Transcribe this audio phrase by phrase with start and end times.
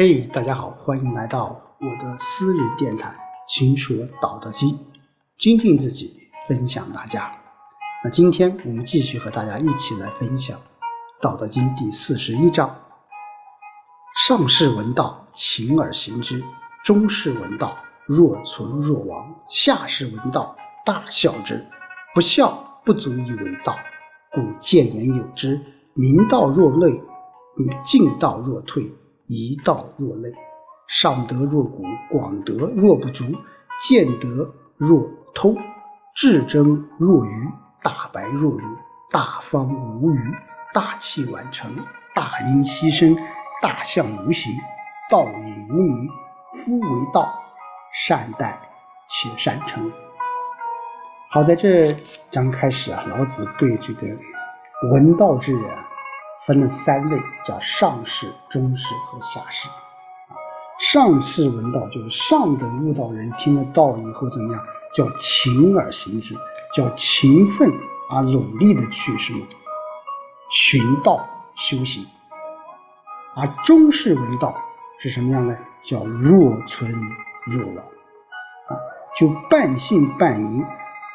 [0.00, 3.08] 嘿，大家好，欢迎来到我的私人电台
[3.52, 4.68] 《秦说道德经》，
[5.36, 6.16] 精进自己，
[6.46, 7.36] 分享大家。
[8.04, 10.56] 那今天我们继续和大家一起来分享
[11.20, 12.72] 《道德经》第四十一章：
[14.24, 16.36] 上士闻道，勤而行之；
[16.84, 17.76] 中士闻道，
[18.06, 20.56] 若存若亡；下士闻道，
[20.86, 21.66] 大笑之。
[22.14, 23.74] 不孝，不足以为道。
[24.30, 25.60] 故谏言有之：
[25.94, 27.02] 明道若累，
[27.84, 28.88] 进道若退。
[29.28, 30.32] 一道若累，
[30.88, 33.24] 上德若谷，广德若不足，
[33.86, 35.54] 见德若偷，
[36.14, 36.64] 至真
[36.98, 37.48] 若愚，
[37.82, 38.60] 大白若辱，
[39.10, 39.68] 大方
[40.00, 40.34] 无余，
[40.72, 41.70] 大器晚成，
[42.14, 43.14] 大音希声，
[43.60, 44.50] 大象无形，
[45.10, 46.08] 道隐无名。
[46.54, 47.30] 夫为道，
[47.92, 48.58] 善待
[49.10, 49.92] 且善成。
[51.28, 51.94] 好，在这
[52.30, 54.06] 章开始啊，老子对这个
[54.90, 55.70] 闻道之人。
[55.70, 55.84] 啊
[56.48, 59.68] 分了三类，叫上士、中士和下士。
[59.68, 60.32] 啊，
[60.80, 64.64] 上士闻道就是上等悟道人听了道以后怎么样？
[64.94, 66.34] 叫勤而行之，
[66.72, 67.70] 叫勤奋
[68.10, 69.46] 而努力的去什么？
[70.48, 72.06] 寻道修行。
[73.36, 74.56] 而中士闻道
[74.98, 75.54] 是什么样呢？
[75.82, 76.90] 叫若存
[77.44, 77.76] 若亡。
[77.76, 78.80] 啊，
[79.14, 80.64] 就半信半疑，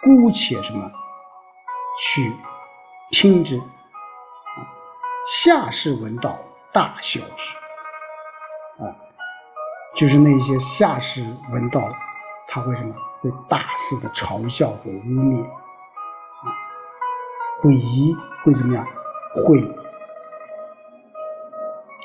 [0.03, 0.91] 姑且什么
[1.97, 2.31] 去
[3.09, 3.59] 听之。
[5.25, 6.38] 下士闻道，
[6.71, 8.83] 大笑之。
[8.83, 8.95] 啊，
[9.95, 11.81] 就是那些下士闻道，
[12.47, 12.93] 他会什么？
[13.21, 15.47] 会大肆的嘲笑和污蔑，啊，
[17.61, 18.85] 会疑，会怎么样？
[19.33, 19.61] 会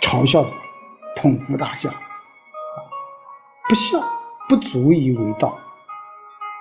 [0.00, 0.46] 嘲笑，
[1.16, 1.96] 捧腹大笑，啊，
[3.68, 3.98] 不笑
[4.48, 5.58] 不足以为道。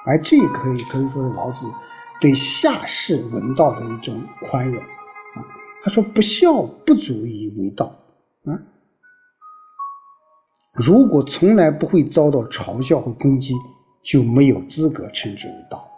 [0.07, 1.71] 而这可以可以说是老子
[2.19, 4.83] 对下士闻道的一种宽容。
[5.87, 7.85] 他说：“不孝不足以为道
[8.43, 8.59] 啊！
[10.73, 13.53] 如果从来不会遭到嘲笑和攻击，
[14.03, 15.89] 就没有资格称之为道。”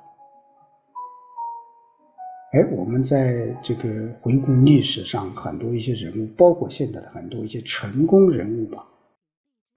[2.53, 3.89] 哎，我们在这个
[4.21, 8.85] 回顾历史上很多一些人物，包括现在的很多一些成功人物吧，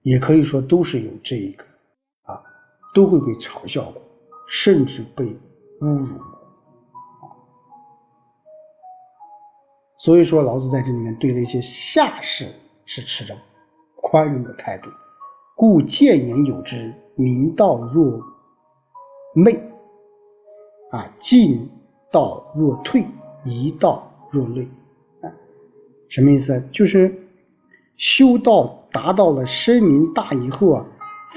[0.03, 1.63] 也可以说都是有这一个
[2.21, 2.39] 啊，
[2.93, 3.99] 都会被嘲笑过，
[4.47, 6.32] 甚至被侮辱。
[9.97, 12.47] 所以说，老子在这里面对那些下士
[12.85, 13.37] 是持着
[13.95, 14.89] 宽容的态度。
[15.55, 18.19] 故谏言有之：明道若
[19.35, 19.53] 昧，
[20.91, 21.69] 啊，进
[22.11, 23.07] 道若退，
[23.45, 24.67] 一道若累。
[25.21, 25.31] 啊，
[26.09, 26.59] 什么意思？
[26.71, 27.29] 就是
[27.95, 30.85] 修道达到了深明大以后啊，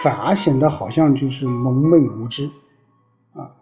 [0.03, 2.51] 反而显得好像就是蒙昧无知
[3.35, 3.55] 啊。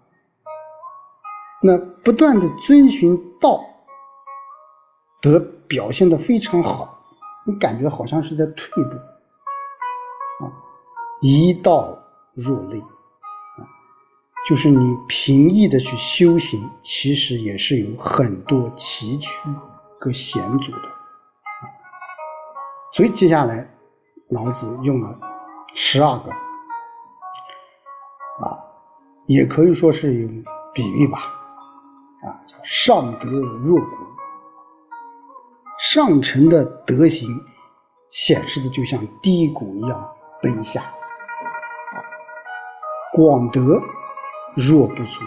[1.60, 3.62] 那不断的遵循道。
[5.30, 7.02] 得表现的非常好，
[7.46, 8.90] 你感觉好像是在退步
[10.44, 10.50] 啊，
[11.20, 11.98] 一道
[12.34, 13.64] 若累啊，
[14.46, 19.54] 就是你平易的去修行，其实也是有很多崎岖
[20.00, 21.62] 和险阻的啊。
[22.92, 23.68] 所以接下来，
[24.30, 25.18] 老子用了
[25.74, 26.30] 十二个
[28.41, 28.58] 啊，
[29.26, 31.18] 也可以说是用比喻吧
[32.24, 34.13] 啊，叫上德若谷。
[35.94, 37.28] 上乘的德行
[38.10, 40.12] 显示的就像低谷一样
[40.43, 40.82] 卑下，
[43.12, 43.81] 广德
[44.56, 45.22] 若不足，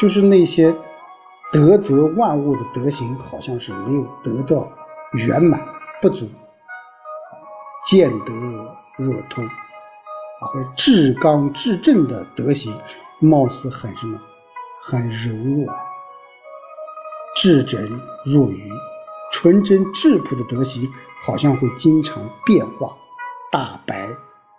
[0.00, 0.76] 就是那些
[1.52, 4.68] 德泽万物的德行好像是没有得到
[5.12, 5.60] 圆满
[6.02, 6.28] 不足，
[7.86, 8.32] 见德
[8.96, 12.76] 若偷，啊，至刚至正的德行
[13.20, 14.18] 貌似很什么，
[14.82, 15.72] 很柔弱。
[17.40, 17.88] 至真
[18.24, 18.68] 若愚，
[19.30, 22.96] 纯真质朴的德行好像会经常变化；
[23.52, 24.08] 大白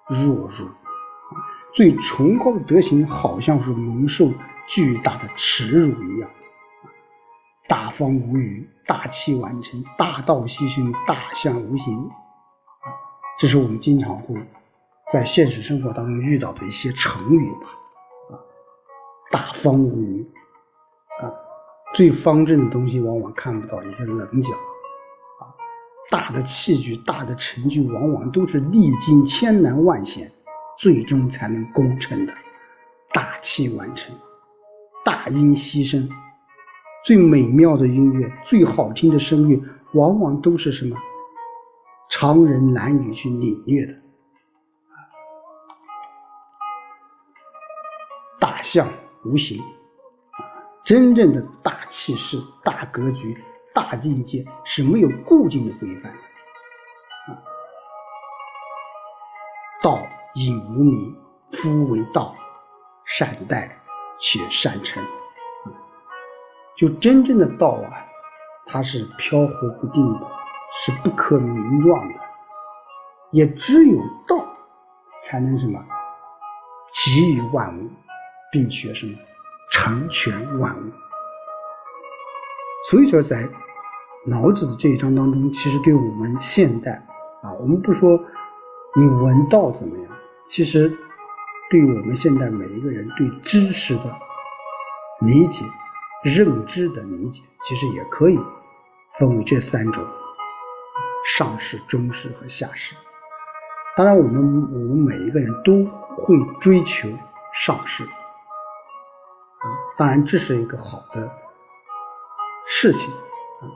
[0.08, 1.36] 若辱，啊，
[1.74, 4.32] 最崇高的德行好像是蒙受
[4.66, 6.30] 巨大的耻辱一样。
[7.68, 12.10] 大方无余，大器晚成，大道牺牲，大象无形。
[13.38, 14.36] 这是我们经常会
[15.12, 17.68] 在现实生活当中遇到的一些成语吧。
[18.32, 18.40] 啊，
[19.32, 20.26] 大方无余。
[21.96, 24.54] 最方正的东西往往看不到一些棱角，
[25.40, 25.50] 啊，
[26.12, 30.32] 大的器具、大的成就往往都是历经千难万险，
[30.78, 32.34] 最终才能功成的。
[33.12, 34.16] 大器晚成，
[35.04, 36.08] 大音希声，
[37.04, 39.60] 最美妙的音乐、最好听的声乐，
[39.94, 40.96] 往往都是什么？
[42.12, 43.96] 常人难以去领略的。
[48.40, 48.88] 大象
[49.26, 49.60] 无形。
[50.90, 53.38] 真正的大气势、大格局、
[53.76, 56.18] 大境界是没有固定的规范的。
[57.32, 57.38] 啊，
[59.84, 61.16] 道以无名，
[61.52, 62.36] 夫为道，
[63.06, 63.78] 善待
[64.20, 65.06] 且善成。
[66.76, 68.08] 就真正的道啊，
[68.66, 70.28] 它是飘忽不定的，
[70.74, 72.16] 是不可名状的。
[73.30, 74.44] 也只有道，
[75.22, 75.86] 才能什么，
[76.92, 77.92] 给予万物，
[78.52, 79.16] 并且什么。
[79.72, 80.92] 成全万物。
[82.90, 83.48] 所以说，在
[84.26, 87.06] 老子的这一章当中，其实对我们现代
[87.44, 88.20] 啊，我们不说
[88.96, 90.12] 你闻道怎么样，
[90.48, 90.92] 其实
[91.70, 94.20] 对于我们现代每一个人对知识的
[95.22, 95.64] 理解、
[96.24, 98.40] 认知的理解，其实也可以
[99.20, 100.04] 分为这三种：
[101.38, 102.96] 上士、中士和下士。
[103.96, 104.36] 当然，我们
[104.72, 105.86] 我们每一个人都
[106.18, 107.10] 会追求
[107.54, 108.04] 上士，
[110.00, 111.30] 当然这是一个好的
[112.66, 113.68] 事情，啊，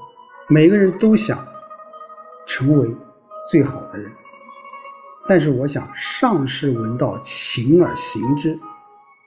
[0.47, 1.45] 每个人都想
[2.47, 2.89] 成为
[3.49, 4.09] 最好的人，
[5.27, 8.57] 但是我想上士闻道，勤而行之，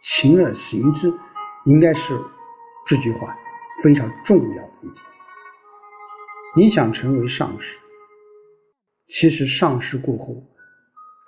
[0.03, 1.13] 勤而行之，
[1.67, 2.19] 应该是
[2.87, 3.37] 这句话
[3.83, 5.05] 非常重要的一点。
[6.57, 7.77] 你想成为上士，
[9.07, 10.43] 其实上士过后。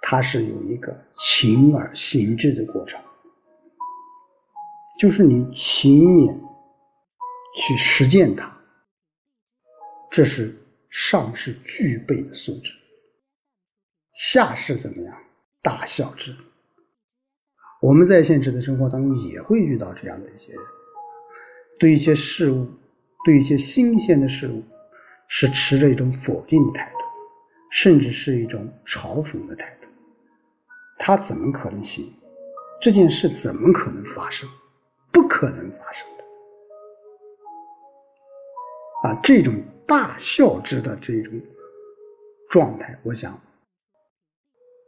[0.01, 2.99] 它是有一个勤而行之的过程，
[4.99, 6.37] 就是你勤勉
[7.57, 8.59] 去实践它，
[10.11, 10.61] 这是
[10.91, 12.73] 上士具备的素质。
[14.15, 15.17] 下士怎么样？
[15.63, 16.35] 大孝之。
[17.81, 20.61] 我们在现实的生活当中也会遇到这样的一些人，
[21.79, 22.67] 对一些事物，
[23.25, 24.65] 对一些新鲜的事物，
[25.29, 26.99] 是持着一种否定的态度，
[27.71, 29.87] 甚至是一种嘲讽的态度。
[30.99, 32.13] 他怎么可能行？
[32.81, 34.49] 这件事怎么可能发生？
[35.29, 36.25] 可能发生的。
[39.09, 39.55] 啊，这种
[39.87, 41.33] 大孝之的这种
[42.51, 43.39] 状态，我想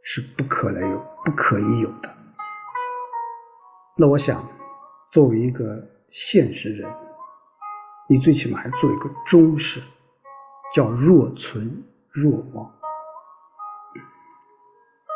[0.03, 2.13] 是不可能有、不可以有的。
[3.97, 4.45] 那我想，
[5.11, 6.91] 作为一个现实人，
[8.09, 9.79] 你最起码还做一个忠士，
[10.73, 12.69] 叫若存若亡。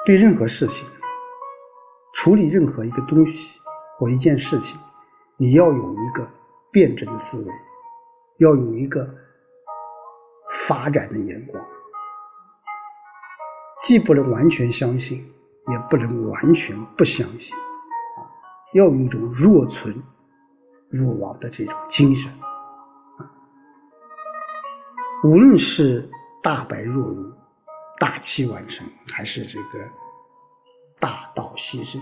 [0.05, 0.87] 对任何事情，
[2.13, 3.59] 处理任何一个东西
[3.97, 4.79] 或一件事情，
[5.37, 6.27] 你要有一个
[6.71, 7.51] 辩证的思维，
[8.37, 9.07] 要有一个
[10.51, 11.63] 发展的眼光，
[13.81, 15.17] 既不能完全相信，
[15.67, 17.55] 也不能完全不相信，
[18.73, 19.95] 要有一种若存
[20.89, 22.31] 若亡的这种精神，
[25.23, 26.09] 无论是
[26.41, 27.31] 大白若儒。
[27.97, 29.79] 大器晚成，还是这个
[30.99, 31.97] 大道牺牲，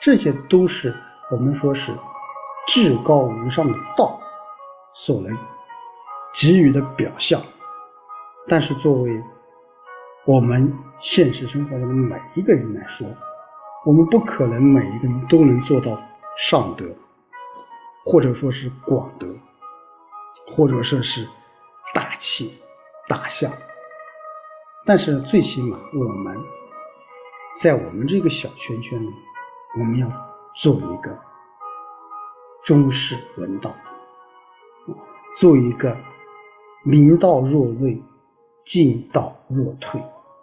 [0.00, 0.92] 这些都是
[1.30, 1.92] 我们说是
[2.66, 4.20] 至高无上的道
[4.90, 5.36] 所能
[6.34, 7.40] 给予的表象。
[8.48, 9.22] 但是，作为
[10.26, 13.06] 我们现实生活中的每一个人来说，
[13.84, 16.00] 我们不可能每一个人都能做到
[16.36, 16.86] 上德，
[18.04, 19.26] 或者说是广德，
[20.54, 21.28] 或者说是
[21.92, 22.58] 大气
[23.08, 23.50] 大孝。
[24.86, 26.36] 但是最起码，我们
[27.56, 29.10] 在我们这个小圈圈里，
[29.78, 30.08] 我们要
[30.54, 31.18] 做一个
[32.64, 33.74] 中士闻道，
[35.36, 35.96] 做一个
[36.82, 38.02] 明道若锐，
[38.64, 40.02] 进道若退，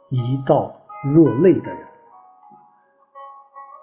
[0.10, 1.88] 一道若累的人。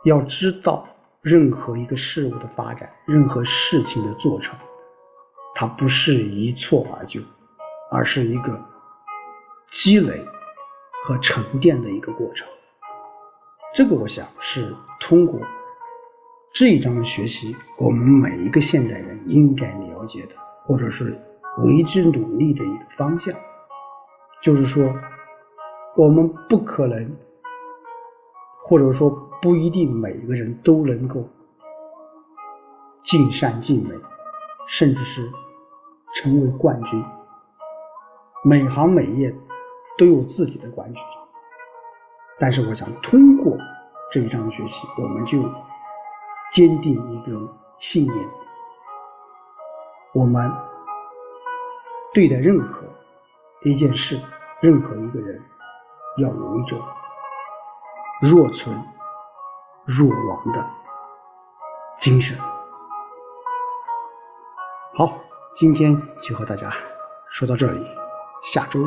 [0.04, 0.88] 要知道，
[1.20, 4.56] 任何一个事物的发展，任何事情的做成，
[5.54, 7.20] 它不是一蹴而就，
[7.90, 8.64] 而是一个
[9.70, 10.24] 积累。
[11.04, 12.46] 和沉淀的一个过程，
[13.72, 15.40] 这个我想是通过
[16.58, 20.34] 这一章的学习，我们每一个现代人应该了解的，
[20.64, 21.16] 或者是
[21.58, 23.32] 为之努力的一个方向。
[24.42, 24.92] 就是说，
[25.96, 27.16] 我们不可能，
[28.64, 29.08] 或者说
[29.40, 31.28] 不一定每一个人都能够
[33.04, 33.94] 尽善尽美，
[34.66, 35.30] 甚至是
[36.16, 37.04] 成为冠军，
[38.42, 39.32] 每行每业。
[39.96, 40.98] 都有自己的关系，
[42.40, 43.56] 但是我想通过
[44.12, 45.40] 这一章学习，我们就
[46.52, 48.28] 坚定一个信念：
[50.12, 50.52] 我们
[52.12, 52.82] 对待任何
[53.62, 54.18] 一件事、
[54.60, 55.42] 任何一个人，
[56.18, 56.80] 要有一种
[58.22, 58.74] 若存
[59.84, 60.70] 若亡的
[61.96, 62.38] 精神。
[64.94, 65.18] 好，
[65.54, 66.72] 今天就和大家
[67.30, 67.86] 说到这里，
[68.42, 68.80] 下周。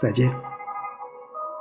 [0.00, 0.34] 再见。